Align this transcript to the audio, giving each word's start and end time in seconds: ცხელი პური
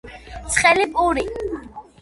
ცხელი 0.55 0.87
პური 0.97 1.27